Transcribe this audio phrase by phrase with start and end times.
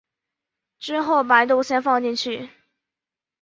[0.79, 2.49] 之后把肉馅放进去。